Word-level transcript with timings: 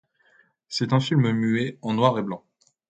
C'est 0.67 0.93
un 0.93 0.99
film 0.99 1.31
muet, 1.31 1.77
en 1.83 1.93
noir 1.93 2.17
et 2.17 2.23
blanc. 2.23 2.43